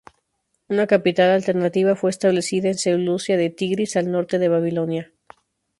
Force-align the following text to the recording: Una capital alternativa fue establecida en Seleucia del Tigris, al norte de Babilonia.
Una 0.67 0.87
capital 0.87 1.29
alternativa 1.29 1.95
fue 1.95 2.09
establecida 2.09 2.69
en 2.69 2.77
Seleucia 2.79 3.37
del 3.37 3.53
Tigris, 3.53 3.95
al 3.97 4.09
norte 4.09 4.39
de 4.39 4.49
Babilonia. 4.49 5.11